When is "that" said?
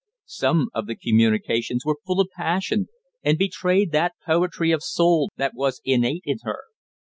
3.91-4.13, 5.37-5.53